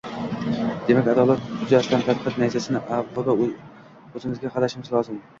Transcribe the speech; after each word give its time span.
Demak, 0.85 1.09
adolat 1.11 1.43
yuzasidan 1.57 2.05
tanqid 2.07 2.39
nayzasini, 2.43 2.81
avvalo, 2.95 3.35
o‘zimizga 4.21 4.53
qaratishimiz 4.57 4.91
lozim 4.97 5.21